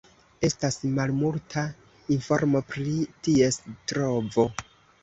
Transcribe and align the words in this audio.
Estas 0.47 0.77
malmulta 0.95 1.65
informo 2.17 2.63
pri 2.73 2.99
ties 3.29 3.63
trovo. 3.93 4.53